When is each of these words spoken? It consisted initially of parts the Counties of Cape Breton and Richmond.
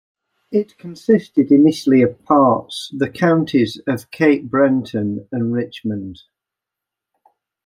It 0.51 0.79
consisted 0.79 1.51
initially 1.51 2.01
of 2.01 2.23
parts 2.25 2.89
the 2.97 3.07
Counties 3.07 3.79
of 3.85 4.09
Cape 4.09 4.49
Breton 4.49 5.27
and 5.31 5.53
Richmond. 5.53 6.23